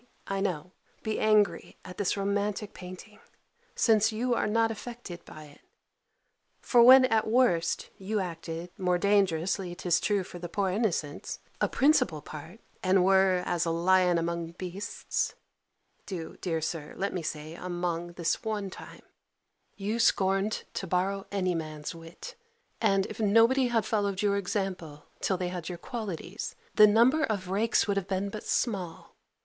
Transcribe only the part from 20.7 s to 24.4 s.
to borrow any man's wit; and if nobody had followed your